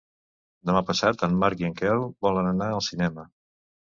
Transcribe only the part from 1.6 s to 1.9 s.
i en